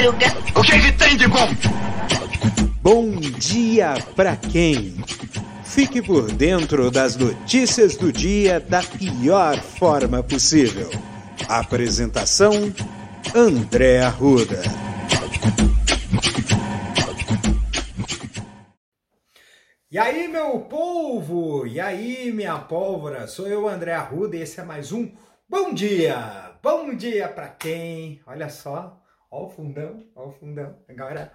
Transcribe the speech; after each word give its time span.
madruga. 0.00 0.26
O 0.56 0.62
que, 0.62 0.80
que 0.80 0.92
tem 0.92 1.16
de 1.16 1.26
bom? 1.28 1.48
Bom 2.82 3.10
dia 3.10 3.94
pra 4.16 4.36
quem? 4.36 4.96
Fique 5.64 6.02
por 6.02 6.32
dentro 6.32 6.90
das 6.90 7.16
notícias 7.16 7.96
do 7.96 8.12
dia 8.12 8.58
da 8.58 8.82
pior 8.82 9.60
forma 9.60 10.22
possível. 10.22 10.90
Apresentação: 11.48 12.52
André 13.34 14.00
Arruda. 14.00 14.62
E 19.92 19.98
aí, 19.98 20.28
meu 20.28 20.60
povo? 20.60 21.66
E 21.66 21.80
aí, 21.80 22.32
minha 22.32 22.56
pólvora? 22.58 23.26
Sou 23.26 23.46
eu, 23.46 23.68
André 23.68 23.92
Arruda, 23.92 24.36
e 24.36 24.42
esse 24.42 24.60
é 24.60 24.64
mais 24.64 24.92
um 24.92 25.10
Bom 25.48 25.74
Dia! 25.74 26.52
Bom 26.62 26.94
dia 26.94 27.26
pra 27.26 27.48
quem? 27.48 28.20
Olha 28.26 28.50
só, 28.50 28.99
ó 29.30 29.46
o 29.46 29.50
fundão, 29.50 30.10
ó 30.14 30.28
o 30.28 30.32
fundão. 30.32 30.82
Agora, 30.88 31.32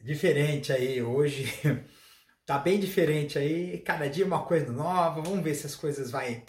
diferente 0.00 0.72
aí 0.72 1.02
hoje. 1.02 1.46
Tá 2.46 2.58
bem 2.58 2.78
diferente 2.78 3.36
aí, 3.36 3.80
cada 3.80 4.08
dia 4.08 4.24
uma 4.24 4.46
coisa 4.46 4.70
nova. 4.70 5.20
Vamos 5.20 5.42
ver 5.42 5.52
se 5.56 5.66
as 5.66 5.74
coisas 5.74 6.12
vai 6.12 6.44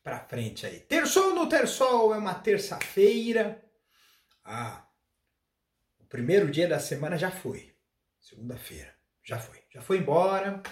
pra 0.00 0.20
frente 0.20 0.64
aí. 0.64 0.78
Terçol 0.78 1.34
no 1.34 1.48
Terçol 1.48 2.14
é 2.14 2.18
uma 2.18 2.34
terça-feira. 2.34 3.60
Ah, 4.44 4.86
o 5.98 6.04
primeiro 6.04 6.48
dia 6.52 6.68
da 6.68 6.78
semana 6.78 7.18
já 7.18 7.32
foi. 7.32 7.74
Segunda-feira, 8.20 8.94
já 9.24 9.40
foi. 9.40 9.60
Já 9.74 9.82
foi 9.82 9.98
embora. 9.98 10.62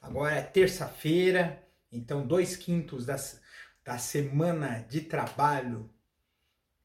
Agora 0.00 0.36
é 0.36 0.42
terça-feira. 0.42 1.62
Então, 1.92 2.26
dois 2.26 2.56
quintos 2.56 3.04
da, 3.04 3.16
da 3.84 3.98
semana 3.98 4.86
de 4.88 5.02
trabalho 5.02 5.92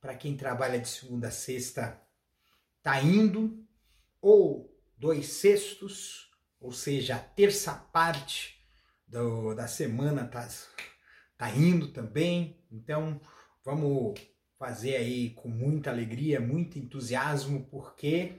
para 0.06 0.16
quem 0.16 0.38
trabalha 0.38 0.80
de 0.80 0.88
segunda 0.88 1.30
a 1.30 1.32
sexta 1.32 2.00
tá 2.84 3.02
indo. 3.02 3.66
Ou 4.22 4.72
dois 4.98 5.26
sextos 5.28 6.26
ou 6.66 6.72
seja, 6.72 7.16
a 7.16 7.20
terça 7.20 7.74
parte 7.74 8.60
do, 9.08 9.54
da 9.54 9.68
semana 9.68 10.26
tá, 10.26 10.48
tá 11.38 11.52
indo 11.52 11.90
também. 11.90 12.60
Então, 12.72 13.22
vamos 13.64 14.20
fazer 14.58 14.96
aí 14.96 15.30
com 15.32 15.48
muita 15.48 15.92
alegria, 15.92 16.40
muito 16.40 16.80
entusiasmo, 16.80 17.68
porque 17.70 18.34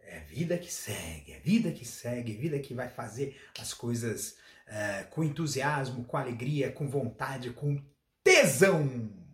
é 0.00 0.18
vida 0.20 0.58
que 0.58 0.72
segue, 0.72 1.32
é 1.32 1.38
vida 1.38 1.70
que 1.70 1.84
segue, 1.84 2.34
é 2.34 2.36
vida 2.36 2.58
que 2.58 2.74
vai 2.74 2.88
fazer 2.88 3.40
as 3.58 3.72
coisas 3.72 4.36
é, 4.66 5.04
com 5.04 5.22
entusiasmo, 5.22 6.04
com 6.04 6.16
alegria, 6.16 6.72
com 6.72 6.88
vontade, 6.88 7.50
com 7.50 7.80
tesão. 8.24 9.25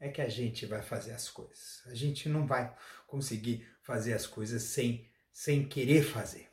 É 0.00 0.08
que 0.08 0.22
a 0.22 0.28
gente 0.28 0.64
vai 0.64 0.82
fazer 0.82 1.12
as 1.12 1.28
coisas. 1.28 1.82
A 1.86 1.94
gente 1.94 2.28
não 2.28 2.46
vai 2.46 2.74
conseguir 3.06 3.68
fazer 3.82 4.14
as 4.14 4.26
coisas 4.26 4.62
sem, 4.62 5.06
sem 5.30 5.68
querer 5.68 6.02
fazer. 6.02 6.48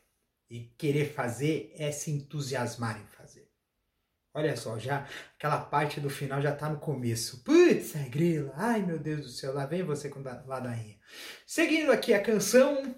E 0.50 0.64
querer 0.78 1.12
fazer 1.12 1.72
é 1.74 1.90
se 1.90 2.10
entusiasmar 2.10 3.00
em 3.00 3.06
fazer. 3.06 3.48
Olha 4.34 4.56
só, 4.56 4.78
já 4.78 5.08
aquela 5.34 5.60
parte 5.60 6.00
do 6.00 6.08
final 6.08 6.40
já 6.40 6.54
tá 6.54 6.68
no 6.68 6.78
começo. 6.78 7.42
Putz, 7.42 7.96
é 7.96 8.08
grila. 8.08 8.52
Ai, 8.54 8.82
meu 8.82 8.98
Deus 8.98 9.22
do 9.22 9.28
céu, 9.30 9.52
lá 9.52 9.66
vem 9.66 9.82
você 9.82 10.08
com 10.08 10.20
ladainha. 10.20 10.98
Seguindo 11.46 11.90
aqui 11.90 12.14
a 12.14 12.22
canção. 12.22 12.94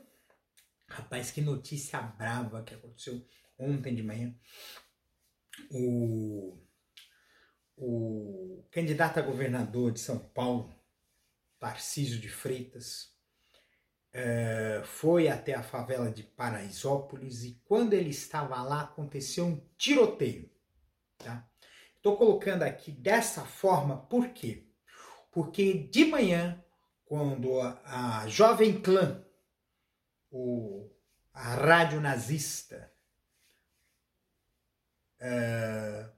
Rapaz, 0.86 1.30
que 1.30 1.40
notícia 1.40 2.00
brava 2.00 2.62
que 2.62 2.74
aconteceu 2.74 3.24
ontem 3.58 3.94
de 3.94 4.02
manhã. 4.02 4.34
O, 5.70 6.59
o 7.80 8.62
candidato 8.70 9.18
a 9.18 9.22
governador 9.22 9.90
de 9.90 10.00
São 10.00 10.18
Paulo, 10.18 10.74
Tarcísio 11.58 12.20
de 12.20 12.28
Freitas, 12.28 13.10
é, 14.12 14.82
foi 14.84 15.28
até 15.28 15.54
a 15.54 15.62
favela 15.62 16.10
de 16.10 16.22
Paraisópolis 16.22 17.42
e 17.42 17.60
quando 17.64 17.94
ele 17.94 18.10
estava 18.10 18.60
lá 18.62 18.82
aconteceu 18.82 19.46
um 19.46 19.66
tiroteio. 19.78 20.50
Tá? 21.16 21.48
Estou 21.96 22.16
colocando 22.16 22.64
aqui 22.64 22.92
dessa 22.92 23.44
forma, 23.44 23.96
por 23.96 24.28
quê? 24.28 24.66
Porque 25.30 25.72
de 25.74 26.04
manhã, 26.04 26.62
quando 27.04 27.60
a, 27.60 28.22
a 28.22 28.28
Jovem 28.28 28.80
Clã, 28.80 29.24
o, 30.30 30.90
a 31.32 31.54
rádio 31.54 32.00
nazista, 32.00 32.92
é, 35.18 36.10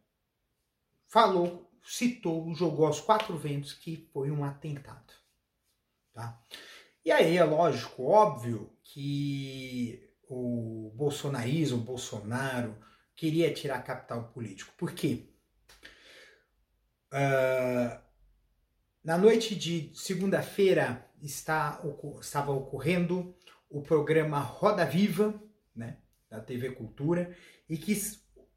falou, 1.12 1.70
citou, 1.84 2.54
jogou 2.54 2.86
aos 2.86 2.98
quatro 2.98 3.36
ventos 3.36 3.74
que 3.74 4.08
foi 4.14 4.30
um 4.30 4.42
atentado. 4.42 5.12
Tá? 6.14 6.42
E 7.04 7.12
aí 7.12 7.36
é 7.36 7.44
lógico, 7.44 8.04
óbvio, 8.04 8.74
que 8.82 10.10
o 10.26 10.90
bolsonarismo, 10.94 11.76
o 11.76 11.84
Bolsonaro, 11.84 12.74
queria 13.14 13.52
tirar 13.52 13.84
capital 13.84 14.30
político. 14.32 14.72
Por 14.74 14.92
quê? 14.92 15.28
Uh, 17.12 18.00
na 19.04 19.18
noite 19.18 19.54
de 19.54 19.92
segunda-feira 19.94 21.06
está, 21.20 21.82
estava 22.22 22.52
ocorrendo 22.52 23.36
o 23.68 23.82
programa 23.82 24.38
Roda 24.38 24.86
Viva, 24.86 25.38
né, 25.76 25.98
da 26.30 26.40
TV 26.40 26.70
Cultura, 26.70 27.36
e 27.68 27.76
que 27.76 27.92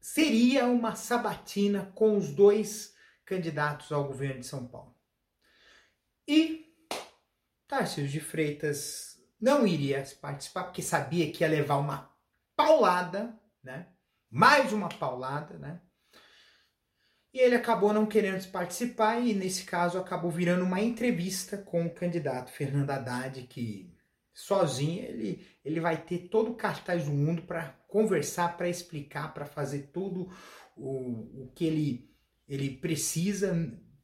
seria 0.06 0.66
uma 0.66 0.94
sabatina 0.94 1.90
com 1.92 2.16
os 2.16 2.32
dois 2.32 2.94
candidatos 3.24 3.90
ao 3.90 4.04
governo 4.04 4.38
de 4.38 4.46
São 4.46 4.64
Paulo. 4.64 4.94
E 6.28 6.72
Tarcísio 7.66 8.08
de 8.08 8.20
Freitas 8.20 9.20
não 9.40 9.66
iria 9.66 10.06
participar 10.20 10.62
porque 10.62 10.80
sabia 10.80 11.32
que 11.32 11.42
ia 11.42 11.48
levar 11.48 11.78
uma 11.78 12.08
paulada, 12.54 13.36
né? 13.60 13.88
Mais 14.30 14.72
uma 14.72 14.88
paulada, 14.88 15.58
né? 15.58 15.80
E 17.34 17.40
ele 17.40 17.56
acabou 17.56 17.92
não 17.92 18.06
querendo 18.06 18.48
participar 18.52 19.18
e 19.18 19.34
nesse 19.34 19.64
caso 19.64 19.98
acabou 19.98 20.30
virando 20.30 20.64
uma 20.64 20.80
entrevista 20.80 21.58
com 21.58 21.84
o 21.84 21.92
candidato 21.92 22.52
Fernando 22.52 22.90
Haddad 22.90 23.42
que 23.48 23.92
sozinho 24.36 25.02
ele, 25.02 25.46
ele 25.64 25.80
vai 25.80 25.96
ter 25.96 26.28
todo 26.28 26.50
o 26.50 26.54
cartaz 26.54 27.06
do 27.06 27.10
mundo 27.10 27.40
para 27.42 27.70
conversar, 27.88 28.54
para 28.54 28.68
explicar, 28.68 29.32
para 29.32 29.46
fazer 29.46 29.88
tudo 29.94 30.30
o, 30.76 31.44
o 31.44 31.52
que 31.54 31.64
ele, 31.64 32.10
ele 32.46 32.76
precisa. 32.76 33.56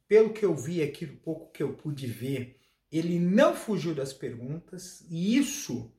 Pelo 0.07 0.33
que 0.33 0.43
eu 0.43 0.55
vi 0.55 0.81
aqui, 0.81 1.05
do 1.05 1.17
pouco 1.17 1.51
que 1.51 1.61
eu 1.61 1.73
pude 1.73 2.07
ver, 2.07 2.59
ele 2.91 3.19
não 3.19 3.55
fugiu 3.55 3.93
das 3.93 4.11
perguntas 4.11 5.01
e 5.07 5.37
isso 5.37 5.95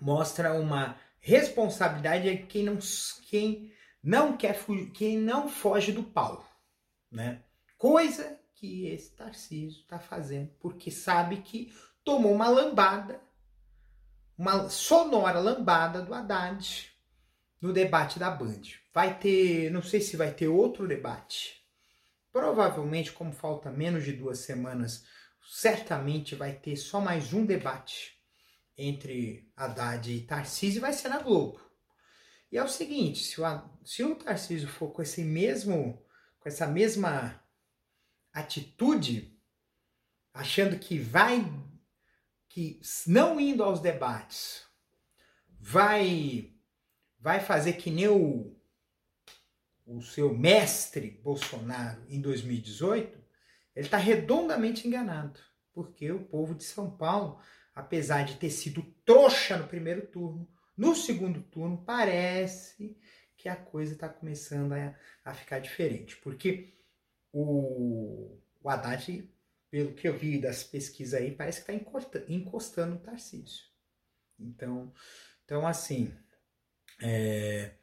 mostra 0.00 0.54
uma 0.54 0.98
responsabilidade 1.20 2.30
de 2.30 2.46
quem 2.46 2.64
não, 2.64 2.78
quem 3.28 3.72
não 4.02 4.38
quer 4.38 4.54
fugir, 4.54 4.90
quem 4.90 5.18
não 5.18 5.50
foge 5.50 5.92
do 5.92 6.02
pau, 6.02 6.48
né? 7.10 7.44
Coisa 7.76 8.40
que 8.54 8.86
esse 8.86 9.14
Tarcísio 9.14 9.82
está 9.82 9.98
fazendo, 9.98 10.50
porque 10.58 10.90
sabe 10.90 11.42
que 11.42 11.72
tomou 12.08 12.32
uma 12.32 12.48
lambada, 12.48 13.20
uma 14.38 14.70
sonora 14.70 15.38
lambada 15.40 16.00
do 16.00 16.14
Haddad 16.14 16.90
no 17.60 17.70
debate 17.70 18.18
da 18.18 18.30
Band. 18.30 18.62
Vai 18.94 19.18
ter, 19.18 19.70
não 19.70 19.82
sei 19.82 20.00
se 20.00 20.16
vai 20.16 20.32
ter 20.32 20.48
outro 20.48 20.88
debate. 20.88 21.62
Provavelmente, 22.32 23.12
como 23.12 23.30
falta 23.30 23.70
menos 23.70 24.04
de 24.04 24.14
duas 24.14 24.38
semanas 24.38 25.04
certamente 25.50 26.34
vai 26.34 26.54
ter 26.54 26.76
só 26.76 26.98
mais 26.98 27.34
um 27.34 27.44
debate 27.44 28.18
entre 28.74 29.52
Haddad 29.54 30.10
e 30.10 30.22
Tarcísio 30.22 30.78
e 30.78 30.80
vai 30.80 30.94
ser 30.94 31.10
na 31.10 31.18
Globo. 31.18 31.60
E 32.50 32.56
é 32.56 32.64
o 32.64 32.68
seguinte, 32.68 33.22
se 33.22 33.38
o, 33.38 33.44
se 33.84 34.02
o 34.02 34.14
Tarcísio 34.14 34.66
for 34.66 34.92
com 34.92 35.02
esse 35.02 35.22
mesmo 35.22 36.02
com 36.40 36.48
essa 36.48 36.66
mesma 36.66 37.38
atitude, 38.32 39.38
achando 40.32 40.78
que 40.78 40.98
vai 40.98 41.44
que 42.48 42.80
não 43.06 43.40
indo 43.40 43.62
aos 43.62 43.80
debates, 43.80 44.66
vai 45.60 46.54
vai 47.20 47.40
fazer 47.40 47.74
que 47.74 47.90
nem 47.90 48.08
o, 48.08 48.56
o 49.84 50.00
seu 50.00 50.32
mestre 50.32 51.20
Bolsonaro 51.22 52.02
em 52.08 52.20
2018, 52.20 53.18
ele 53.74 53.86
está 53.86 53.96
redondamente 53.96 54.86
enganado, 54.86 55.40
porque 55.72 56.10
o 56.12 56.24
povo 56.24 56.54
de 56.54 56.64
São 56.64 56.90
Paulo, 56.90 57.40
apesar 57.74 58.24
de 58.24 58.36
ter 58.36 58.50
sido 58.50 58.82
trouxa 59.04 59.56
no 59.56 59.66
primeiro 59.66 60.06
turno, 60.06 60.48
no 60.76 60.94
segundo 60.94 61.42
turno 61.42 61.82
parece 61.84 62.96
que 63.36 63.48
a 63.48 63.56
coisa 63.56 63.94
está 63.94 64.08
começando 64.08 64.72
a, 64.72 64.94
a, 65.24 65.34
ficar 65.34 65.60
diferente, 65.60 66.16
porque 66.16 66.74
o, 67.32 68.38
o 68.60 68.68
Haddad, 68.68 69.28
pelo 69.70 69.94
que 69.94 70.08
eu 70.08 70.16
vi 70.16 70.40
das 70.40 70.64
pesquisas 70.64 71.20
aí, 71.20 71.30
parece 71.30 71.64
que 71.64 71.70
está 71.70 72.24
encostando 72.28 72.96
o 72.96 73.00
Tarcísio. 73.00 73.64
Então, 74.38 74.92
então 75.44 75.66
assim, 75.66 76.14
é, 77.02 77.74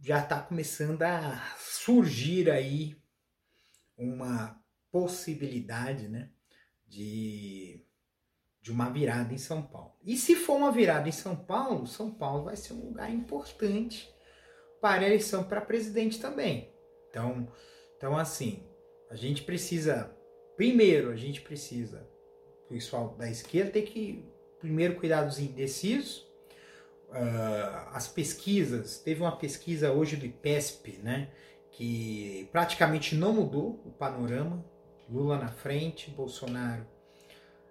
já 0.00 0.22
está 0.22 0.40
começando 0.40 1.02
a 1.02 1.38
surgir 1.58 2.50
aí 2.50 2.96
uma 3.96 4.62
possibilidade 4.90 6.08
né, 6.08 6.30
de, 6.86 7.84
de 8.60 8.70
uma 8.70 8.90
virada 8.90 9.32
em 9.32 9.38
São 9.38 9.62
Paulo. 9.62 9.94
E 10.02 10.16
se 10.16 10.36
for 10.36 10.56
uma 10.56 10.72
virada 10.72 11.08
em 11.08 11.12
São 11.12 11.36
Paulo, 11.36 11.86
São 11.86 12.10
Paulo 12.12 12.44
vai 12.44 12.56
ser 12.56 12.72
um 12.72 12.86
lugar 12.86 13.10
importante 13.10 14.12
para 14.80 15.02
a 15.02 15.06
eleição 15.06 15.44
para 15.44 15.60
presidente 15.60 16.20
também. 16.20 16.72
Então, 17.10 17.52
então 17.96 18.16
assim, 18.16 18.66
a 19.10 19.16
gente 19.16 19.42
precisa, 19.42 20.15
primeiro, 20.56 21.10
a 21.10 21.16
gente 21.16 21.40
precisa, 21.40 22.08
o 22.64 22.68
pessoal 22.68 23.14
da 23.16 23.30
esquerda 23.30 23.72
tem 23.72 23.84
que 23.84 24.24
primeiro 24.58 24.96
cuidar 24.96 25.22
dos 25.22 25.38
indecisos. 25.38 26.26
Uh, 27.08 27.88
as 27.92 28.08
pesquisas, 28.08 28.98
teve 28.98 29.20
uma 29.20 29.36
pesquisa 29.36 29.92
hoje 29.92 30.16
do 30.16 30.26
IPESP, 30.26 30.98
né, 30.98 31.30
que 31.70 32.48
praticamente 32.50 33.14
não 33.14 33.32
mudou 33.32 33.80
o 33.84 33.90
panorama. 33.90 34.64
Lula 35.08 35.38
na 35.38 35.48
frente, 35.48 36.10
Bolsonaro 36.10 36.84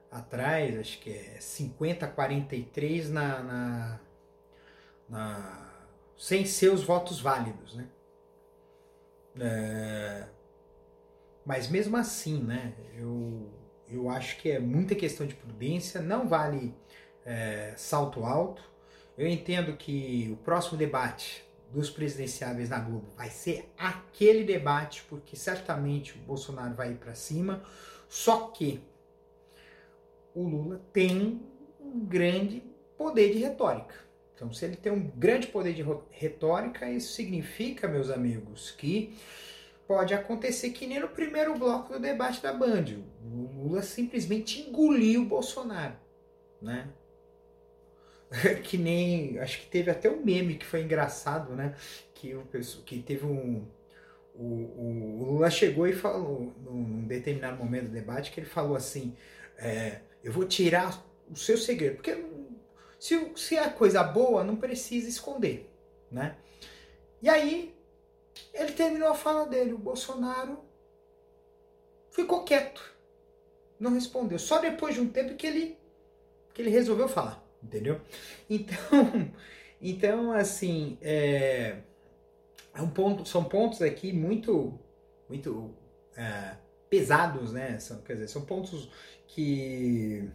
atrás, 0.10 0.80
acho 0.80 1.00
que 1.00 1.12
é 1.12 1.38
50 1.42 2.08
43 2.08 3.12
na, 3.12 3.44
na, 3.44 4.00
na 5.10 5.76
sem 6.18 6.46
seus 6.46 6.84
votos 6.84 7.20
válidos, 7.20 7.76
né? 7.76 7.90
É, 9.38 10.28
mas 11.46 11.70
mesmo 11.70 11.96
assim, 11.96 12.42
né? 12.42 12.74
Eu, 12.98 13.50
eu 13.88 14.10
acho 14.10 14.38
que 14.38 14.50
é 14.50 14.60
muita 14.60 14.96
questão 14.96 15.28
de 15.28 15.36
prudência, 15.36 16.02
não 16.02 16.28
vale 16.28 16.74
é, 17.26 17.74
salto 17.78 18.26
alto. 18.26 18.64
Eu 19.18 19.28
entendo 19.28 19.78
que 19.78 20.30
o 20.34 20.38
próximo 20.38 20.78
debate 20.78 21.46
dos 21.72 21.90
presidenciáveis 21.90 22.70
na 22.70 22.80
Globo 22.80 23.08
vai 23.16 23.30
ser 23.30 23.72
aquele 23.78 24.44
debate, 24.44 25.04
porque 25.10 25.36
certamente 25.36 26.14
o 26.18 26.22
Bolsonaro 26.22 26.74
vai 26.74 26.92
ir 26.92 26.96
para 26.96 27.14
cima. 27.14 27.64
Só 28.10 28.48
que 28.48 28.82
o 30.34 30.44
Lula 30.44 30.82
tem 30.92 31.42
um 31.80 32.06
grande 32.06 32.64
poder 32.98 33.32
de 33.34 33.40
retórica. 33.40 33.96
Então, 34.34 34.52
se 34.52 34.66
ele 34.66 34.76
tem 34.76 34.92
um 34.92 35.10
grande 35.16 35.48
poder 35.48 35.74
de 35.74 35.86
retórica, 36.12 36.90
isso 36.90 37.14
significa, 37.14 37.88
meus 37.88 38.10
amigos, 38.10 38.72
que 38.72 39.18
pode 39.88 40.14
acontecer 40.14 40.72
que 40.72 40.88
nem 40.88 41.00
no 41.00 41.10
primeiro 41.10 41.58
bloco 41.58 41.94
do 41.94 42.00
debate 42.00 42.42
da 42.42 42.54
Band. 42.54 42.86
O 43.24 43.68
Lula 43.68 43.82
simplesmente 43.82 44.62
engoliu 44.62 45.22
o 45.22 45.26
Bolsonaro, 45.26 45.96
né? 46.62 46.90
que 48.64 48.78
nem, 48.78 49.40
acho 49.40 49.62
que 49.62 49.68
teve 49.68 49.92
até 49.92 50.10
um 50.10 50.24
meme 50.24 50.56
que 50.56 50.66
foi 50.66 50.82
engraçado, 50.82 51.54
né? 51.54 51.76
Que 52.14 52.36
o 52.36 52.46
que 52.86 53.02
teve 53.02 53.26
um 53.26 53.66
o, 54.38 54.44
o, 54.44 55.26
Lula 55.32 55.50
chegou 55.50 55.88
e 55.88 55.94
falou 55.94 56.54
num 56.62 57.06
determinado 57.08 57.58
momento 57.58 57.86
do 57.86 57.92
debate 57.92 58.32
que 58.32 58.40
ele 58.40 58.48
falou 58.48 58.76
assim, 58.76 59.16
é, 59.58 60.00
eu 60.24 60.32
vou 60.32 60.46
tirar 60.46 61.04
o 61.30 61.36
seu 61.36 61.58
segredo, 61.58 61.96
porque 61.96 62.24
se, 63.00 63.32
se 63.36 63.56
é 63.56 63.70
coisa 63.70 64.04
boa, 64.04 64.44
não 64.44 64.56
precisa 64.56 65.08
esconder, 65.08 65.70
né? 66.12 66.36
E 67.22 67.30
aí, 67.30 67.75
ele 68.54 68.72
terminou 68.74 69.10
a 69.10 69.16
fala 69.16 69.46
dele, 69.46 69.74
o 69.74 69.78
Bolsonaro 69.78 70.60
ficou 72.12 72.44
quieto, 72.44 72.82
não 73.80 73.94
respondeu. 73.94 74.40
Só 74.40 74.60
depois 74.60 74.96
de 74.96 75.02
um 75.02 75.10
tempo 75.10 75.36
que 75.36 75.46
ele, 75.46 75.78
que 76.54 76.62
ele 76.62 76.70
resolveu 76.70 77.08
falar, 77.08 77.44
entendeu? 77.62 78.00
Então, 78.50 78.78
então 79.82 80.32
assim, 80.32 80.98
é, 81.02 81.78
é 82.74 82.82
um 82.82 82.90
ponto, 82.90 83.28
são 83.28 83.44
pontos 83.44 83.82
aqui 83.82 84.14
muito, 84.14 84.80
muito 85.30 85.74
é, 86.16 86.56
pesados, 86.90 87.52
né? 87.52 87.78
São, 87.80 88.02
quer 88.02 88.14
dizer, 88.14 88.28
são 88.28 88.46
pontos 88.46 88.90
que, 89.28 90.30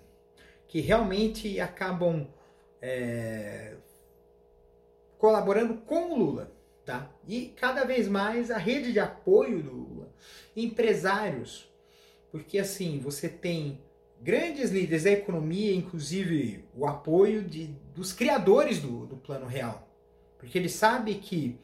que 0.69 0.81
realmente 0.81 1.59
acabam 1.61 2.27
é, 2.83 3.77
colaborando 5.19 5.79
com 5.83 6.13
o 6.13 6.19
Lula. 6.19 6.60
Tá? 6.91 7.09
E 7.25 7.55
cada 7.55 7.85
vez 7.85 8.09
mais 8.09 8.51
a 8.51 8.59
rede 8.59 8.93
de 8.93 8.99
apoio 8.99 9.63
do 9.63 9.71
Lula, 9.71 10.13
empresários, 10.57 11.73
porque 12.33 12.59
assim 12.59 12.99
você 12.99 13.29
tem 13.29 13.81
grandes 14.21 14.73
líderes 14.73 15.05
da 15.05 15.13
economia, 15.13 15.73
inclusive 15.73 16.65
o 16.75 16.85
apoio 16.85 17.45
de, 17.45 17.69
dos 17.95 18.13
criadores 18.13 18.81
do, 18.81 19.07
do 19.07 19.17
Plano 19.17 19.47
Real, 19.47 19.89
porque 20.37 20.59
ele 20.59 20.69
sabe 20.69 21.15
que 21.15 21.61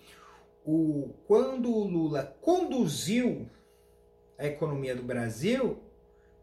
o, 0.64 1.12
quando 1.26 1.74
o 1.74 1.82
Lula 1.82 2.36
conduziu 2.40 3.50
a 4.38 4.46
economia 4.46 4.94
do 4.94 5.02
Brasil, 5.02 5.76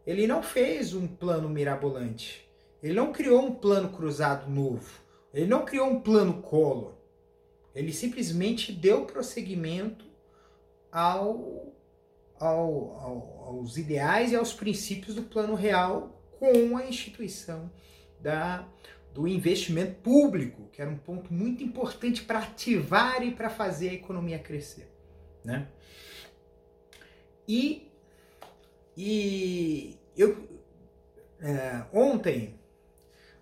ele 0.06 0.26
não 0.26 0.42
fez 0.42 0.92
um 0.92 1.06
plano 1.06 1.48
mirabolante. 1.48 2.46
Ele 2.82 2.92
não 2.92 3.14
criou 3.14 3.46
um 3.46 3.54
plano 3.54 3.88
cruzado 3.88 4.50
novo. 4.50 5.00
Ele 5.32 5.46
não 5.46 5.64
criou 5.64 5.88
um 5.88 6.00
plano 6.00 6.42
Collor. 6.42 7.02
Ele 7.74 7.92
simplesmente 7.92 8.72
deu 8.72 9.04
prosseguimento 9.04 10.04
ao, 10.92 11.74
ao, 12.38 12.96
ao, 13.00 13.44
aos 13.48 13.76
ideais 13.76 14.32
e 14.32 14.36
aos 14.36 14.52
princípios 14.52 15.14
do 15.14 15.22
plano 15.22 15.54
real 15.54 16.22
com 16.38 16.76
a 16.76 16.86
instituição 16.86 17.70
da, 18.20 18.68
do 19.12 19.26
investimento 19.26 19.96
público, 19.96 20.68
que 20.72 20.80
era 20.80 20.90
um 20.90 20.96
ponto 20.96 21.32
muito 21.32 21.62
importante 21.64 22.22
para 22.22 22.40
ativar 22.40 23.22
e 23.22 23.32
para 23.32 23.50
fazer 23.50 23.90
a 23.90 23.94
economia 23.94 24.38
crescer. 24.38 24.88
Né? 25.44 25.68
E, 27.46 27.90
e 28.96 29.98
eu 30.16 30.48
é, 31.40 31.84
ontem 31.92 32.58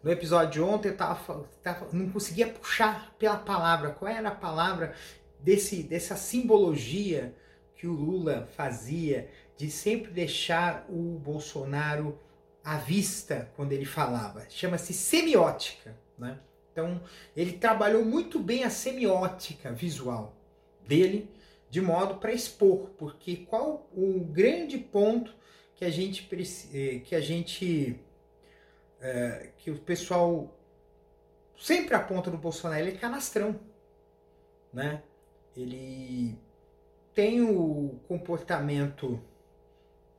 no 0.03 0.11
episódio 0.11 0.51
de 0.51 0.61
ontem 0.61 0.89
eu 0.89 0.97
tava, 0.97 1.49
tava, 1.63 1.89
não 1.93 2.11
conseguia 2.11 2.49
puxar 2.49 3.15
pela 3.19 3.37
palavra. 3.37 3.91
Qual 3.91 4.11
era 4.11 4.29
a 4.29 4.35
palavra 4.35 4.95
desse, 5.39 5.83
dessa 5.83 6.17
simbologia 6.17 7.35
que 7.77 7.87
o 7.87 7.93
Lula 7.93 8.49
fazia 8.57 9.31
de 9.57 9.71
sempre 9.71 10.11
deixar 10.11 10.85
o 10.89 11.19
Bolsonaro 11.19 12.19
à 12.65 12.79
vista 12.79 13.51
quando 13.55 13.73
ele 13.73 13.85
falava? 13.85 14.45
Chama-se 14.49 14.93
semiótica. 14.93 15.97
Né? 16.19 16.39
Então, 16.73 17.01
ele 17.37 17.53
trabalhou 17.53 18.05
muito 18.05 18.41
bem 18.41 18.65
a 18.65 18.71
semiótica 18.71 19.71
visual 19.73 20.35
dele, 20.87 21.31
de 21.71 21.81
modo 21.81 22.17
para 22.17 22.33
expor, 22.33 22.91
porque 22.99 23.37
qual 23.37 23.89
o 23.95 24.21
grande 24.21 24.79
ponto 24.79 25.33
que 25.77 25.85
a 25.85 25.91
gente, 25.91 26.29
eh, 26.75 27.01
que 27.05 27.15
a 27.15 27.21
gente 27.21 27.99
é, 29.03 29.51
que 29.59 29.71
o 29.71 29.79
pessoal 29.79 30.57
sempre 31.59 31.95
aponta 31.95 32.31
no 32.31 32.39
Bolsonaro, 32.39 32.81
ele 32.81 32.97
é 32.97 32.99
canastrão, 32.99 33.59
né? 34.73 35.03
Ele 35.57 36.39
tem 37.13 37.43
o 37.43 38.01
comportamento 38.09 39.23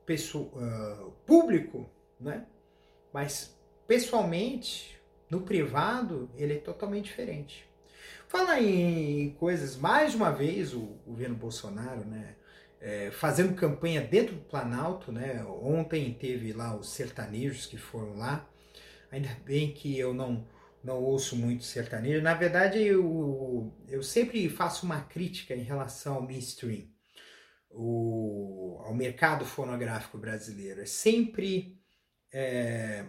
pessoal, 0.06 0.44
uh, 0.54 1.10
público, 1.26 1.88
né? 2.20 2.46
Mas 3.12 3.58
pessoalmente, 3.86 5.00
no 5.28 5.40
privado, 5.40 6.30
ele 6.36 6.54
é 6.54 6.58
totalmente 6.58 7.06
diferente. 7.06 7.68
Fala 8.28 8.60
em 8.60 9.30
coisas, 9.34 9.76
mais 9.76 10.14
uma 10.14 10.30
vez, 10.30 10.74
o 10.74 10.98
governo 11.06 11.34
Bolsonaro, 11.34 12.04
né? 12.04 12.36
É, 12.80 13.10
fazendo 13.10 13.54
campanha 13.54 14.02
dentro 14.02 14.34
do 14.34 14.42
Planalto, 14.42 15.10
né? 15.10 15.42
Ontem 15.62 16.12
teve 16.12 16.52
lá 16.52 16.76
os 16.76 16.90
sertanejos 16.90 17.64
que 17.64 17.78
foram 17.78 18.16
lá 18.16 18.46
Ainda 19.14 19.32
bem 19.44 19.72
que 19.72 19.96
eu 19.96 20.12
não, 20.12 20.44
não 20.82 21.00
ouço 21.00 21.36
muito 21.36 21.62
sertanejo. 21.62 22.20
Na 22.20 22.34
verdade, 22.34 22.82
eu, 22.82 23.72
eu 23.86 24.02
sempre 24.02 24.48
faço 24.48 24.84
uma 24.84 25.02
crítica 25.02 25.54
em 25.54 25.62
relação 25.62 26.16
ao 26.16 26.22
mainstream, 26.22 26.88
o, 27.70 28.82
ao 28.84 28.92
mercado 28.92 29.44
fonográfico 29.44 30.18
brasileiro. 30.18 30.80
É 30.80 30.86
sempre, 30.86 31.80
é, 32.32 33.06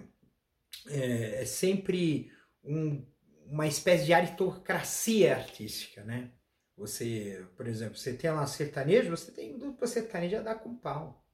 é, 0.90 1.42
é 1.42 1.46
sempre 1.46 2.32
um, 2.64 3.04
uma 3.48 3.66
espécie 3.66 4.06
de 4.06 4.14
aristocracia 4.14 5.36
artística, 5.36 6.04
né? 6.04 6.34
Você, 6.78 7.48
por 7.58 7.66
exemplo, 7.66 7.98
você 7.98 8.14
tem 8.14 8.30
lá 8.30 8.46
sertanejo, 8.46 9.10
você 9.10 9.32
tem 9.32 9.58
dupla 9.58 9.88
sertaneja 9.88 10.44
dar 10.44 10.60
com 10.60 10.78
pau 10.78 11.26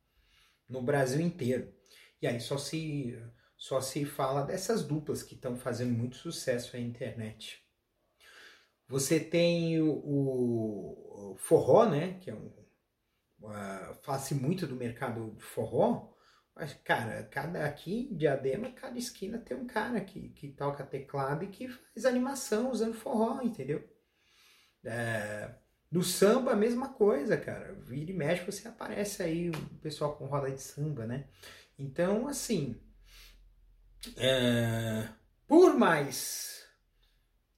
no 0.70 0.82
Brasil 0.82 1.20
inteiro. 1.20 1.74
E 2.22 2.28
aí 2.28 2.40
só 2.40 2.58
se 2.58 3.20
só 3.62 3.80
se 3.80 4.06
fala 4.06 4.41
dessas 4.41 4.84
duplas 4.84 5.22
que 5.22 5.36
estão 5.36 5.56
fazendo 5.56 5.96
muito 5.96 6.15
sucesso 6.15 6.75
na 6.75 6.82
internet. 6.82 7.63
Você 8.88 9.20
tem 9.20 9.80
o, 9.80 9.91
o, 9.94 11.36
forró, 11.38 11.86
né? 11.86 12.18
Que 12.20 12.32
é 12.32 12.34
um. 12.34 12.48
Uh, 13.39 13.94
fala-se 14.01 14.34
muito 14.34 14.65
do 14.65 14.75
mercado 14.75 15.36
forró, 15.38 16.12
mas, 16.56 16.74
cara, 16.84 17.24
cada 17.25 17.63
aqui 17.63 18.10
em 18.12 18.18
Diadema, 18.18 18.72
cada 18.72 18.98
esquina 18.98 19.38
tem 19.38 19.56
um 19.56 19.68
cara 19.68 20.01
que, 20.01 20.30
que 20.30 20.50
toca 20.50 20.84
teclado 20.84 21.44
e 21.46 21.50
que 21.50 21.68
faz 21.68 22.06
animação 22.06 22.72
usando 22.72 22.96
forró, 22.96 23.44
entendeu? 23.44 23.88
É, 24.84 25.53
no 25.91 26.01
samba, 26.01 26.53
a 26.53 26.56
mesma 26.56 26.89
coisa, 26.89 27.38
cara. 27.38 27.75
Vira 27.75 28.10
e 28.10 28.15
mexe, 28.15 28.44
você 28.44 28.68
aparece 28.68 29.22
aí 29.22 29.51
o 29.51 29.80
pessoal 29.82 30.15
com 30.15 30.25
roda 30.25 30.50
de 30.50 30.62
samba, 30.62 31.06
né? 31.06 31.27
Então, 31.77 32.27
assim, 32.27 32.82
é, 34.17 35.08
por 35.48 35.77
mais 35.77 36.65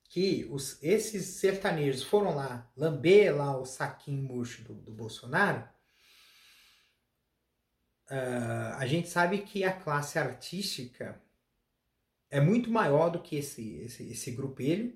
que 0.09 0.47
os, 0.51 0.81
esses 0.83 1.25
sertanejos 1.25 2.03
foram 2.03 2.35
lá 2.35 2.71
lamber 2.77 3.35
lá 3.35 3.57
o 3.57 3.65
saquinho 3.65 4.21
murcho 4.21 4.63
do, 4.63 4.75
do 4.75 4.91
Bolsonaro, 4.91 5.67
uh, 8.11 8.75
a 8.77 8.85
gente 8.85 9.09
sabe 9.09 9.39
que 9.39 9.63
a 9.63 9.73
classe 9.73 10.19
artística 10.19 11.19
é 12.29 12.39
muito 12.39 12.69
maior 12.69 13.09
do 13.09 13.21
que 13.21 13.37
esse, 13.37 13.77
esse, 13.77 14.07
esse 14.11 14.31
grupelho. 14.31 14.95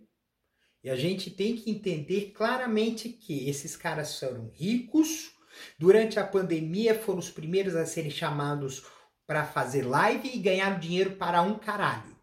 E 0.83 0.89
a 0.89 0.95
gente 0.95 1.31
tem 1.31 1.55
que 1.55 1.71
entender 1.71 2.31
claramente 2.31 3.09
que 3.09 3.49
esses 3.49 3.75
caras 3.75 4.19
foram 4.19 4.49
ricos. 4.49 5.31
Durante 5.77 6.19
a 6.19 6.25
pandemia 6.25 6.93
foram 6.93 7.19
os 7.19 7.29
primeiros 7.29 7.75
a 7.75 7.85
serem 7.85 8.11
chamados 8.11 8.83
para 9.27 9.45
fazer 9.45 9.83
live 9.83 10.29
e 10.33 10.39
ganharam 10.39 10.79
dinheiro 10.79 11.17
para 11.17 11.41
um 11.41 11.59
caralho. 11.59 12.17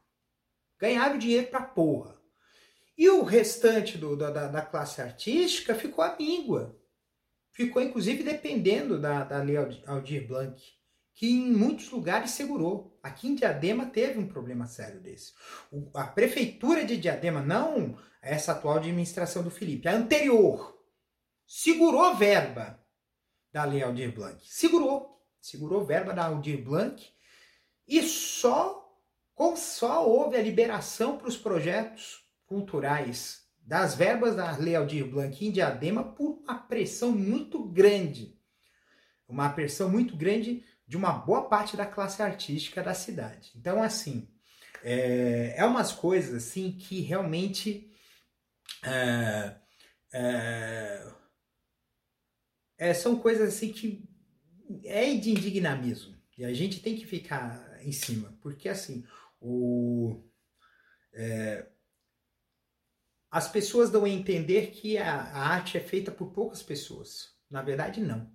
Ganharam 0.81 1.19
dinheiro 1.19 1.47
para 1.49 1.63
porra. 1.63 2.19
E 2.97 3.09
o 3.09 3.23
restante 3.23 3.99
do, 3.99 4.17
da, 4.17 4.31
da 4.31 4.63
classe 4.63 5.01
artística 5.03 5.75
ficou 5.75 6.03
à 6.03 6.17
míngua. 6.17 6.77
Ficou, 7.53 7.81
inclusive, 7.83 8.25
dependendo 8.25 8.99
da, 8.99 9.23
da 9.23 9.43
Lei 9.43 9.57
Aldir 9.87 10.27
Blanc 10.27 10.61
que 11.15 11.31
em 11.31 11.53
muitos 11.53 11.91
lugares 11.91 12.33
segurou. 12.33 12.99
Aqui 13.03 13.29
em 13.29 13.35
Diadema 13.35 13.87
teve 13.87 14.19
um 14.19 14.27
problema 14.27 14.67
sério 14.67 15.01
desse. 15.01 15.33
O, 15.71 15.91
a 15.95 16.05
prefeitura 16.07 16.85
de 16.85 16.97
Diadema, 16.97 17.41
não 17.41 17.97
essa 18.21 18.53
atual 18.53 18.79
administração 18.79 19.43
do 19.43 19.51
Felipe, 19.51 19.87
a 19.87 19.95
anterior, 19.95 20.77
segurou 21.47 22.17
verba 22.17 22.83
da 23.53 23.65
Lei 23.65 23.83
Aldir 23.83 24.13
Blanc. 24.13 24.39
Segurou. 24.43 25.14
Segurou 25.45 25.85
verba 25.85 26.15
da 26.15 26.25
Aldir 26.25 26.65
Blanc 26.65 27.07
e 27.87 28.03
só, 28.03 28.99
com, 29.35 29.55
só 29.55 30.09
houve 30.09 30.39
a 30.39 30.43
liberação 30.43 31.19
para 31.19 31.29
os 31.29 31.37
projetos 31.37 32.25
culturais 32.47 33.47
das 33.59 33.95
verbas 33.95 34.35
da 34.35 34.57
Lei 34.57 34.75
Aldir 34.75 35.07
Blanc 35.07 35.45
em 35.45 35.51
Diadema 35.51 36.03
por 36.03 36.39
uma 36.43 36.55
pressão 36.55 37.13
muito 37.13 37.63
grande. 37.63 38.41
Uma 39.29 39.51
pressão 39.51 39.91
muito 39.91 40.17
grande 40.17 40.65
de 40.89 40.97
uma 40.97 41.13
boa 41.13 41.47
parte 41.47 41.77
da 41.77 41.85
classe 41.85 42.23
artística 42.23 42.83
da 42.83 42.95
cidade. 42.95 43.53
Então, 43.55 43.83
assim, 43.83 44.27
é, 44.83 45.57
é 45.59 45.67
umas 45.67 45.93
coisas 45.93 46.43
assim 46.43 46.73
que 46.73 47.03
realmente 47.03 47.93
é, 48.83 49.57
é, 50.11 51.07
é, 52.79 52.95
são 52.95 53.19
coisas 53.19 53.55
assim 53.55 53.71
que 53.71 54.14
é 54.85 55.15
de 55.15 55.31
indignar 55.31 55.81
mesmo. 55.83 56.15
E 56.37 56.45
a 56.45 56.53
gente 56.53 56.81
tem 56.81 56.97
que 56.97 57.07
ficar 57.07 57.79
em 57.83 57.93
cima, 57.93 58.37
porque 58.41 58.69
assim, 58.69 59.05
o, 59.41 60.21
é, 61.13 61.67
as 63.31 63.49
pessoas 63.49 63.91
dão 63.91 64.05
a 64.05 64.09
entender 64.09 64.69
que 64.69 64.97
a, 64.97 65.13
a 65.13 65.49
arte 65.49 65.77
é 65.77 65.81
feita 65.81 66.11
por 66.11 66.33
poucas 66.33 66.63
pessoas. 66.63 67.35
Na 67.51 67.63
verdade, 67.63 68.01
não. 68.01 68.31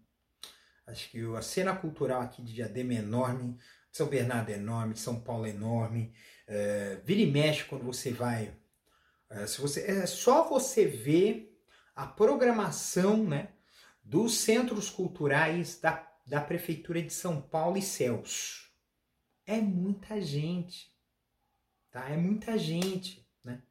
Acho 0.85 1.09
que 1.09 1.23
a 1.35 1.41
cena 1.41 1.75
cultural 1.75 2.21
aqui 2.21 2.41
de 2.41 2.53
Diadema 2.53 2.93
é 2.93 2.97
enorme, 2.97 3.57
São 3.91 4.07
Bernardo 4.07 4.49
é 4.49 4.55
enorme, 4.55 4.95
São 4.95 5.19
Paulo 5.19 5.45
é 5.45 5.49
enorme. 5.49 6.13
É, 6.47 6.99
vira 7.05 7.21
e 7.21 7.31
mexe 7.31 7.65
quando 7.65 7.83
você 7.83 8.11
vai. 8.11 8.53
É, 9.29 9.45
se 9.45 9.61
você, 9.61 9.81
é 9.81 10.05
só 10.05 10.47
você 10.49 10.85
ver 10.85 11.57
a 11.95 12.07
programação 12.07 13.23
né, 13.23 13.49
dos 14.03 14.37
centros 14.39 14.89
culturais 14.89 15.79
da, 15.79 16.08
da 16.29 16.39
Prefeitura 16.39 17.01
de 17.01 17.11
São 17.11 17.41
Paulo 17.41 17.77
e 17.77 17.81
Céus. 17.81 18.71
É 19.45 19.59
muita 19.59 20.21
gente. 20.21 20.95
Tá? 21.91 22.07
É 22.09 22.15
muita 22.15 22.57
gente. 22.57 23.27
Né? 23.43 23.61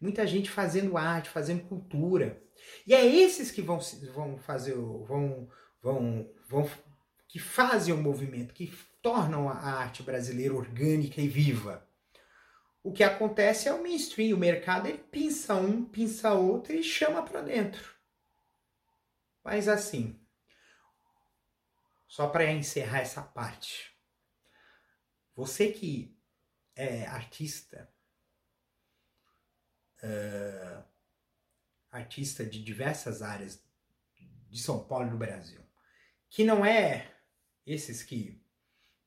Muita 0.00 0.26
gente 0.26 0.48
fazendo 0.48 0.96
arte, 0.96 1.28
fazendo 1.28 1.66
cultura. 1.66 2.42
E 2.86 2.94
é 2.94 3.04
esses 3.04 3.50
que 3.50 3.60
vão, 3.60 3.80
vão 4.14 4.38
fazer, 4.38 4.74
vão, 4.74 5.48
vão 5.82 6.30
vão, 6.48 6.68
que 7.28 7.38
fazem 7.38 7.92
o 7.92 7.98
movimento, 7.98 8.54
que 8.54 8.72
tornam 9.02 9.48
a 9.48 9.56
arte 9.56 10.02
brasileira 10.02 10.54
orgânica 10.54 11.20
e 11.20 11.28
viva. 11.28 11.86
O 12.82 12.92
que 12.92 13.02
acontece 13.02 13.68
é 13.68 13.74
o 13.74 13.82
mainstream, 13.82 14.36
o 14.36 14.40
mercado 14.40 14.86
ele 14.86 14.98
pinça 14.98 15.54
um, 15.56 15.84
pinça 15.84 16.32
outro 16.32 16.72
e 16.72 16.82
chama 16.82 17.22
para 17.22 17.42
dentro. 17.42 17.94
Mas 19.42 19.68
assim, 19.68 20.20
só 22.16 22.30
para 22.30 22.50
encerrar 22.50 23.00
essa 23.00 23.20
parte, 23.20 23.94
você 25.34 25.70
que 25.70 26.18
é 26.74 27.04
artista, 27.08 27.92
artista 31.90 32.42
de 32.46 32.64
diversas 32.64 33.20
áreas 33.20 33.62
de 34.48 34.58
São 34.58 34.82
Paulo 34.82 35.08
e 35.08 35.10
do 35.10 35.18
Brasil, 35.18 35.62
que 36.30 36.42
não 36.42 36.64
é 36.64 37.14
esses 37.66 38.02
que 38.02 38.42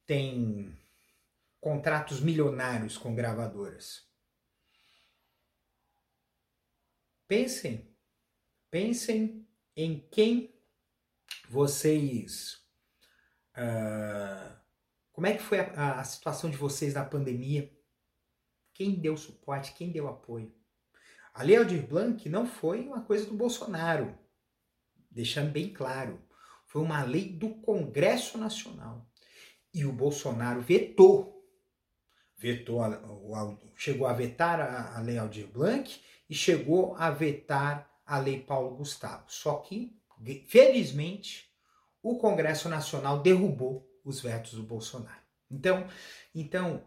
têm 0.06 0.78
contratos 1.60 2.20
milionários 2.20 2.96
com 2.96 3.16
gravadoras. 3.16 4.08
Pensem, 7.28 7.92
pensem 8.70 9.50
em 9.76 10.00
quem 10.12 10.54
vocês. 11.50 12.69
Uh, 13.56 14.60
como 15.12 15.28
é 15.28 15.34
que 15.34 15.44
foi 15.44 15.60
a, 15.60 16.00
a 16.00 16.04
situação 16.04 16.50
de 16.50 16.58
vocês 16.58 16.94
na 16.94 17.04
pandemia? 17.04 17.72
Quem 18.74 18.96
deu 18.96 19.18
suporte? 19.18 19.74
Quem 19.74 19.92
deu 19.92 20.08
apoio? 20.08 20.54
A 21.34 21.44
Lei 21.44 21.58
Aldir 21.58 21.86
Blanc 21.86 22.28
não 22.30 22.46
foi 22.46 22.88
uma 22.88 23.02
coisa 23.02 23.26
do 23.26 23.36
Bolsonaro, 23.36 24.18
deixando 25.12 25.52
bem 25.52 25.74
claro. 25.74 26.22
Foi 26.66 26.82
uma 26.82 27.04
lei 27.04 27.34
do 27.34 27.50
Congresso 27.62 28.38
Nacional. 28.38 29.10
E 29.74 29.86
o 29.86 29.92
Bolsonaro 29.92 30.62
vetou. 30.62 31.46
Vetou, 32.38 32.82
a, 32.82 33.58
chegou 33.76 34.08
a 34.08 34.14
vetar 34.14 34.62
a, 34.62 34.98
a 34.98 35.02
lei 35.02 35.18
Aldir 35.18 35.48
Blanc 35.48 36.00
e 36.30 36.34
chegou 36.34 36.96
a 36.96 37.10
vetar 37.10 37.90
a 38.06 38.18
lei 38.18 38.40
Paulo 38.40 38.78
Gustavo. 38.78 39.26
Só 39.28 39.56
que, 39.58 40.00
felizmente, 40.48 41.49
o 42.02 42.18
Congresso 42.18 42.70
Nacional 42.70 43.22
derrubou 43.22 43.88
os 44.04 44.22
vetos 44.22 44.54
do 44.54 44.64
Bolsonaro. 44.64 45.22
Então, 45.50 45.88
então, 46.34 46.84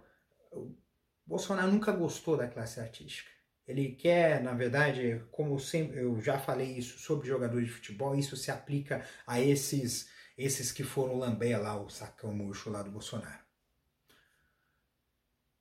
Bolsonaro 1.27 1.71
nunca 1.71 1.93
gostou 1.93 2.37
da 2.37 2.49
classe 2.49 2.81
artística. 2.81 3.31
Ele 3.67 3.93
quer, 3.93 4.43
na 4.43 4.53
verdade, 4.53 5.25
como 5.31 5.59
sempre, 5.59 6.01
eu 6.01 6.21
já 6.21 6.39
falei 6.39 6.73
isso 6.73 6.99
sobre 6.99 7.29
jogadores 7.29 7.67
de 7.67 7.73
futebol, 7.73 8.17
isso 8.17 8.37
se 8.37 8.51
aplica 8.51 9.07
a 9.27 9.41
esses 9.41 10.11
esses 10.37 10.73
que 10.73 10.83
foram 10.83 11.19
lamber 11.19 11.61
lá 11.61 11.81
o 11.81 11.91
sacão 11.91 12.35
murcho 12.35 12.71
lá 12.71 12.83
do 12.83 12.91
Bolsonaro. 12.91 13.43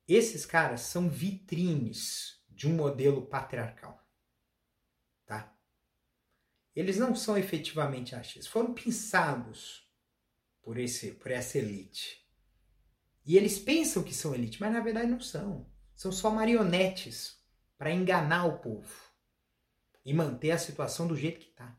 Esses 0.08 0.44
caras 0.44 0.80
são 0.80 1.08
vitrines 1.08 2.42
de 2.48 2.66
um 2.66 2.74
modelo 2.74 3.26
patriarcal. 3.26 4.01
Eles 6.74 6.96
não 6.96 7.14
são 7.14 7.36
efetivamente 7.36 8.14
artistas, 8.14 8.46
foram 8.46 8.72
pensados 8.72 9.86
por 10.62 10.78
esse 10.78 11.12
por 11.12 11.30
essa 11.30 11.58
elite. 11.58 12.22
E 13.24 13.36
eles 13.36 13.58
pensam 13.58 14.02
que 14.02 14.14
são 14.14 14.34
elite, 14.34 14.60
mas 14.60 14.72
na 14.72 14.80
verdade 14.80 15.10
não 15.10 15.20
são. 15.20 15.70
São 15.94 16.10
só 16.10 16.30
marionetes 16.30 17.40
para 17.78 17.92
enganar 17.92 18.46
o 18.46 18.58
povo 18.58 19.12
e 20.04 20.12
manter 20.12 20.50
a 20.50 20.58
situação 20.58 21.06
do 21.06 21.16
jeito 21.16 21.40
que 21.40 21.50
está. 21.50 21.76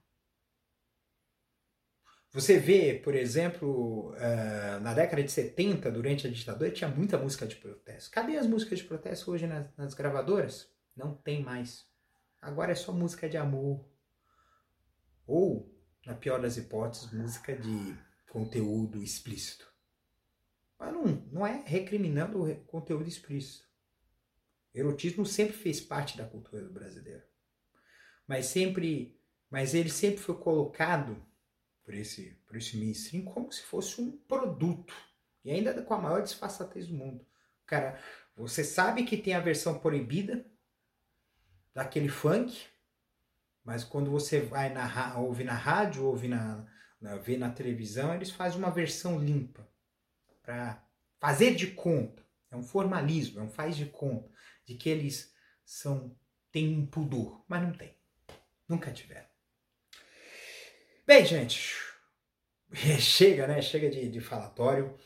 Você 2.31 2.57
vê, 2.57 2.95
por 2.95 3.13
exemplo, 3.13 4.12
uh, 4.13 4.79
na 4.81 4.93
década 4.95 5.21
de 5.21 5.31
70, 5.31 5.91
durante 5.91 6.25
a 6.25 6.31
ditadura, 6.31 6.71
tinha 6.71 6.89
muita 6.89 7.15
música 7.15 7.45
de 7.45 7.55
protesto. 7.55 8.09
Cadê 8.09 8.38
as 8.38 8.47
músicas 8.47 8.79
de 8.79 8.85
protesto 8.85 9.31
hoje 9.31 9.45
nas, 9.45 9.67
nas 9.77 9.93
gravadoras? 9.93 10.67
Não 10.95 11.13
tem 11.13 11.43
mais. 11.43 11.85
Agora 12.41 12.71
é 12.71 12.75
só 12.75 12.91
música 12.91 13.29
de 13.29 13.38
amor. 13.38 13.88
Ou, 15.25 15.72
na 16.06 16.13
pior 16.13 16.42
das 16.42 16.58
hipóteses, 16.58 17.12
música 17.12 17.56
de 17.56 17.98
conteúdo 18.30 19.01
explícito. 19.01 19.72
Mas 20.77 20.94
não, 20.94 21.06
não 21.32 21.48
é 21.48 21.63
recriminando 21.65 22.44
o 22.44 22.56
conteúdo 22.65 23.08
explícito. 23.08 23.68
Erotismo 24.74 25.25
sempre 25.25 25.56
fez 25.56 25.80
parte 25.80 26.18
da 26.18 26.25
cultura 26.25 26.68
brasileira. 26.68 27.25
Mas 28.27 28.48
sempre, 28.48 29.20
mas 29.50 29.74
ele 29.74 29.89
sempre 29.89 30.18
foi 30.18 30.36
colocado 30.36 31.24
por 31.84 31.94
esse, 31.94 32.32
por 32.48 32.58
esse 32.58 32.77
mainstream 32.77 33.24
como 33.24 33.51
se 33.51 33.62
fosse 33.62 34.01
um 34.01 34.12
produto. 34.12 34.94
E 35.46 35.51
ainda 35.51 35.82
com 35.84 35.94
a 35.94 36.00
maior 36.00 36.22
disfarçatez 36.22 36.88
do 36.88 36.96
mundo. 36.96 37.25
Cara, 37.65 38.01
você 38.36 38.63
sabe 38.63 39.03
que 39.03 39.18
tem 39.18 39.36
a 39.36 39.39
versão 39.39 39.77
proibida 39.77 40.46
daquele 41.74 42.10
funk, 42.10 42.68
mas 43.63 43.84
quando 43.84 44.12
você 44.12 44.39
vai 44.39 44.72
na, 44.72 45.17
ouve 45.17 45.43
na 45.43 45.53
rádio, 45.53 46.05
ouve 46.05 46.27
na, 46.27 46.65
na, 47.00 47.17
vê 47.17 47.38
na 47.38 47.50
televisão, 47.50 48.13
eles 48.13 48.32
fazem 48.32 48.60
uma 48.60 48.72
versão 48.72 49.20
limpa 49.20 49.67
para 50.41 50.86
fazer 51.20 51.55
de 51.55 51.67
conta, 51.67 52.24
é 52.51 52.55
um 52.55 52.63
formalismo, 52.63 53.39
é 53.39 53.43
um 53.43 53.50
faz 53.50 53.77
de 53.77 53.86
conta 53.86 54.29
de 54.65 54.75
que 54.75 54.89
eles 54.89 55.34
são 55.65 56.15
têm 56.51 56.77
um 56.77 56.86
pudor, 56.86 57.43
mas 57.48 57.63
não 57.63 57.74
tem. 57.74 57.98
Nunca 58.70 58.91
tiveram. 58.91 59.27
Bem, 61.05 61.25
gente, 61.25 61.75
chega, 63.00 63.48
né? 63.48 63.62
Chega 63.62 63.89
de, 63.89 64.08
de 64.08 64.22
falatório. 64.22 64.98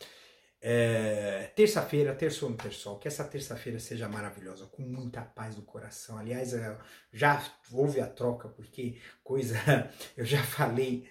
É, 0.59 1.51
terça-feira, 1.55 2.15
terçou 2.15 2.49
no 2.49 2.57
terçol, 2.57 2.97
que 2.97 3.07
essa 3.07 3.23
terça-feira 3.23 3.79
seja 3.79 4.09
maravilhosa, 4.09 4.65
com 4.65 4.81
muita 4.81 5.21
paz 5.21 5.55
no 5.55 5.61
coração. 5.61 6.17
Aliás, 6.17 6.53
é, 6.53 6.77
já 7.11 7.43
houve 7.71 8.01
a 8.01 8.07
troca, 8.07 8.49
porque 8.49 8.99
coisa 9.23 9.55
eu 10.17 10.25
já 10.25 10.43
falei 10.43 11.07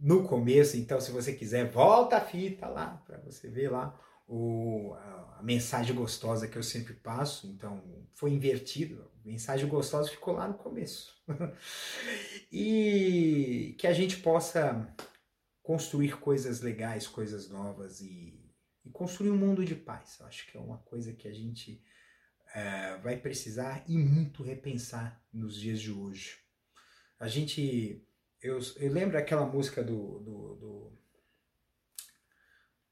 no 0.00 0.24
começo, 0.24 0.76
então 0.76 1.00
se 1.00 1.10
você 1.10 1.32
quiser, 1.32 1.70
volta 1.70 2.16
a 2.16 2.20
fita 2.20 2.66
lá 2.66 3.02
para 3.06 3.18
você 3.18 3.48
ver 3.48 3.70
lá 3.70 3.98
o, 4.26 4.92
a, 4.94 5.38
a, 5.38 5.42
mensagem 5.42 5.94
gostosa 5.94 6.48
que 6.48 6.56
eu 6.56 6.62
sempre 6.62 6.94
passo. 6.94 7.46
Então 7.46 7.82
foi 8.12 8.32
invertido, 8.32 9.10
a 9.24 9.28
mensagem 9.28 9.68
gostosa 9.68 10.10
ficou 10.10 10.34
lá 10.34 10.48
no 10.48 10.54
começo. 10.54 11.14
e 12.52 13.74
que 13.78 13.86
a 13.86 13.92
gente 13.92 14.18
possa 14.18 14.86
construir 15.62 16.18
coisas 16.18 16.60
legais, 16.60 17.06
coisas 17.06 17.48
novas 17.48 18.00
e 18.00 18.43
construir 18.94 19.30
um 19.30 19.36
mundo 19.36 19.64
de 19.64 19.74
paz. 19.74 20.18
Eu 20.20 20.26
acho 20.26 20.50
que 20.50 20.56
é 20.56 20.60
uma 20.60 20.78
coisa 20.78 21.12
que 21.12 21.28
a 21.28 21.34
gente 21.34 21.84
é, 22.54 22.96
vai 22.98 23.18
precisar 23.18 23.84
e 23.86 23.98
muito 23.98 24.42
repensar 24.42 25.22
nos 25.30 25.60
dias 25.60 25.80
de 25.80 25.92
hoje. 25.92 26.38
A 27.18 27.28
gente. 27.28 28.06
Eu, 28.40 28.58
eu 28.76 28.92
lembro 28.92 29.18
aquela 29.18 29.44
música 29.44 29.82
do, 29.82 30.20
do, 30.20 30.54
do, 30.54 30.98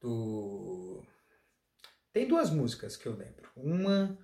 do. 0.01 1.07
Tem 2.13 2.27
duas 2.27 2.51
músicas 2.51 2.97
que 2.97 3.07
eu 3.07 3.17
lembro. 3.17 3.51
Uma 3.57 4.19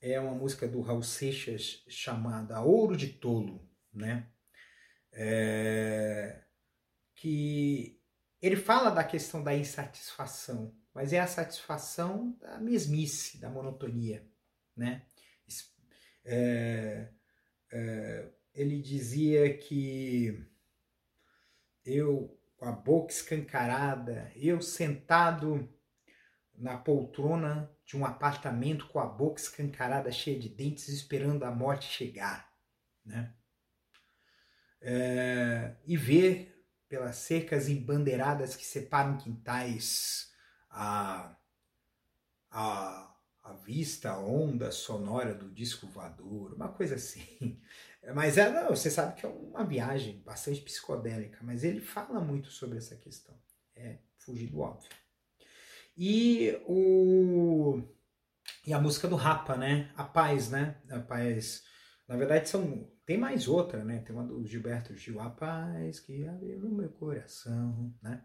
é 0.00 0.18
uma 0.18 0.34
música 0.34 0.66
do 0.66 0.80
Raul 0.80 1.02
Seixas 1.02 1.84
chamada 1.88 2.60
Ouro 2.60 2.96
de 2.96 3.08
Tolo, 3.08 3.68
né? 3.92 4.30
É, 5.12 6.42
que 7.14 8.00
ele 8.40 8.56
fala 8.56 8.90
da 8.90 9.04
questão 9.04 9.44
da 9.44 9.54
insatisfação 9.54 10.79
mas 10.94 11.12
é 11.12 11.20
a 11.20 11.26
satisfação 11.26 12.36
da 12.40 12.58
mesmice, 12.58 13.38
da 13.38 13.48
monotonia, 13.48 14.26
né? 14.76 15.06
É, 16.24 17.08
é, 17.72 18.28
ele 18.54 18.80
dizia 18.80 19.56
que 19.56 20.46
eu 21.84 22.36
com 22.56 22.66
a 22.66 22.72
boca 22.72 23.10
escancarada, 23.10 24.30
eu 24.36 24.60
sentado 24.60 25.66
na 26.54 26.76
poltrona 26.76 27.74
de 27.86 27.96
um 27.96 28.04
apartamento 28.04 28.86
com 28.88 29.00
a 29.00 29.06
boca 29.06 29.40
escancarada, 29.40 30.12
cheia 30.12 30.38
de 30.38 30.50
dentes, 30.50 30.88
esperando 30.88 31.44
a 31.44 31.50
morte 31.50 31.86
chegar, 31.86 32.52
né? 33.02 33.34
É, 34.82 35.74
e 35.86 35.96
ver 35.96 36.66
pelas 36.86 37.16
cercas 37.16 37.68
embandeiradas 37.68 38.54
que 38.54 38.64
separam 38.64 39.16
quintais 39.16 40.29
a, 40.70 41.36
a, 42.50 43.14
a 43.42 43.52
vista, 43.54 44.10
a 44.10 44.18
onda 44.18 44.70
sonora 44.70 45.34
do 45.34 45.50
disco 45.50 45.86
voador, 45.86 46.54
uma 46.54 46.68
coisa 46.68 46.94
assim. 46.94 47.60
Mas 48.14 48.38
é, 48.38 48.50
não, 48.50 48.70
você 48.70 48.90
sabe 48.90 49.20
que 49.20 49.26
é 49.26 49.28
uma 49.28 49.64
viagem 49.64 50.22
bastante 50.24 50.62
psicodélica, 50.62 51.38
mas 51.42 51.62
ele 51.62 51.82
fala 51.82 52.18
muito 52.18 52.48
sobre 52.50 52.78
essa 52.78 52.96
questão. 52.96 53.38
É 53.76 53.98
fugir 54.16 54.46
do 54.46 54.60
óbvio. 54.60 54.88
E 55.94 56.58
o 56.66 57.82
e 58.66 58.72
a 58.72 58.80
música 58.80 59.06
do 59.06 59.16
Rapa, 59.16 59.54
né? 59.54 59.92
A 59.94 60.04
Paz, 60.04 60.50
né? 60.50 60.80
A 60.90 60.98
Paz. 60.98 61.62
Na 62.08 62.16
verdade 62.16 62.48
são 62.48 62.90
tem 63.04 63.18
mais 63.18 63.48
outra, 63.48 63.84
né? 63.84 63.98
Tem 64.00 64.14
uma 64.14 64.24
do 64.24 64.46
Gilberto 64.46 64.96
Gil, 64.96 65.20
A 65.20 65.28
Paz 65.28 66.00
que 66.00 66.26
abriu 66.26 66.70
meu 66.70 66.88
coração, 66.90 67.94
né? 68.00 68.24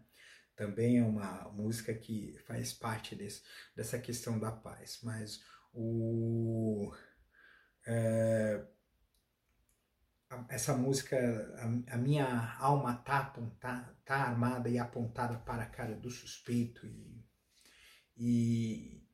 Também 0.56 0.98
é 0.98 1.04
uma 1.04 1.50
música 1.52 1.94
que 1.94 2.36
faz 2.46 2.72
parte 2.72 3.14
desse, 3.14 3.42
dessa 3.76 3.98
questão 3.98 4.38
da 4.38 4.50
paz. 4.50 4.98
Mas 5.02 5.40
o, 5.72 6.92
é, 7.86 8.64
essa 10.48 10.74
música, 10.74 11.16
a, 11.58 11.94
a, 11.94 11.98
minha 11.98 12.56
alma 12.58 12.96
tá, 12.96 13.26
tá, 13.60 13.94
tá 14.04 14.16
armada 14.16 14.68
e 14.68 14.78
apontada 14.78 15.38
para 15.38 15.64
a 15.64 15.68
cara 15.68 15.94
do 15.94 16.10
suspeito 16.10 16.86
e, 16.86 17.24
e, 18.16 19.06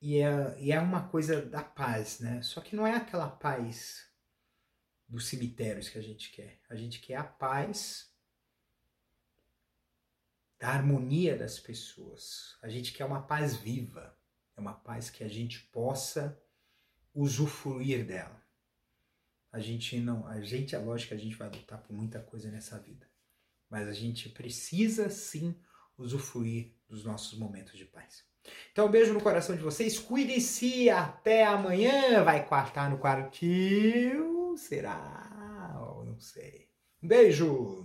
e, 0.00 0.18
é, 0.18 0.56
e 0.60 0.72
é 0.72 0.80
uma 0.80 1.08
coisa 1.08 1.44
da 1.44 1.62
paz, 1.62 2.20
né? 2.20 2.40
Só 2.42 2.60
que 2.60 2.76
não 2.76 2.86
é 2.86 2.94
aquela 2.94 3.28
paz 3.28 4.08
dos 5.08 5.26
cemitérios 5.26 5.88
que 5.88 5.98
a 5.98 6.02
gente 6.02 6.30
quer. 6.30 6.60
A 6.70 6.76
gente 6.76 7.00
quer 7.00 7.16
a 7.16 7.24
paz 7.24 8.13
da 10.58 10.68
harmonia 10.68 11.36
das 11.36 11.58
pessoas. 11.58 12.56
A 12.62 12.68
gente 12.68 12.92
quer 12.92 13.04
uma 13.04 13.22
paz 13.22 13.56
viva, 13.56 14.16
é 14.56 14.60
uma 14.60 14.74
paz 14.74 15.10
que 15.10 15.24
a 15.24 15.28
gente 15.28 15.60
possa 15.64 16.40
usufruir 17.14 18.06
dela. 18.06 18.42
A 19.52 19.60
gente 19.60 19.98
não, 20.00 20.26
a 20.26 20.40
gente 20.40 20.74
é 20.74 20.78
lógico 20.78 21.08
que 21.08 21.14
a 21.14 21.18
gente 21.18 21.36
vai 21.36 21.48
lutar 21.48 21.82
por 21.82 21.94
muita 21.94 22.20
coisa 22.20 22.50
nessa 22.50 22.78
vida, 22.78 23.08
mas 23.70 23.86
a 23.86 23.92
gente 23.92 24.28
precisa 24.28 25.08
sim 25.08 25.56
usufruir 25.96 26.74
dos 26.88 27.04
nossos 27.04 27.38
momentos 27.38 27.78
de 27.78 27.84
paz. 27.84 28.24
Então, 28.72 28.86
um 28.86 28.90
beijo 28.90 29.14
no 29.14 29.22
coração 29.22 29.56
de 29.56 29.62
vocês, 29.62 29.98
cuidem-se, 29.98 30.90
até 30.90 31.44
amanhã. 31.44 32.22
Vai 32.22 32.46
quartar 32.46 32.90
no 32.90 32.98
quartil? 32.98 34.54
Será? 34.56 35.34
não 36.14 36.20
sei. 36.20 36.68
Um 37.02 37.08
beijo! 37.08 37.84